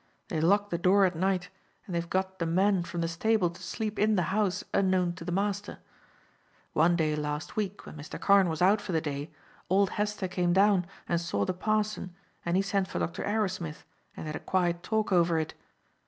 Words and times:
They 0.29 0.41
lock 0.41 0.71
the 0.71 0.79
door 0.79 1.05
at 1.05 1.15
night, 1.15 1.49
and 1.85 1.93
they 1.93 1.99
have 1.99 2.09
got 2.09 2.39
the 2.39 2.47
men 2.47 2.81
from 2.81 3.01
the 3.01 3.07
stable 3.07 3.51
to 3.51 3.61
sleep 3.61 3.99
in 3.99 4.15
the 4.15 4.23
house 4.33 4.63
unknown 4.73 5.13
to 5.13 5.23
the 5.23 5.31
master. 5.31 5.77
One 6.73 6.95
day 6.95 7.15
last 7.15 7.55
week, 7.55 7.85
when 7.85 7.97
Mr. 7.97 8.19
Carne 8.19 8.49
was 8.49 8.63
out 8.63 8.81
for 8.81 8.93
the 8.93 8.99
day, 8.99 9.29
old 9.69 9.91
Hester 9.91 10.27
came 10.27 10.53
down 10.53 10.87
and 11.07 11.21
saw 11.21 11.45
the 11.45 11.53
parson, 11.53 12.15
and 12.43 12.55
he 12.57 12.63
sent 12.63 12.87
for 12.87 12.97
Dr. 12.97 13.23
Arrowsmith, 13.23 13.85
and 14.17 14.25
they 14.25 14.29
had 14.29 14.35
a 14.35 14.39
quiet 14.39 14.81
talk 14.81 15.11
over 15.11 15.37
it. 15.37 15.53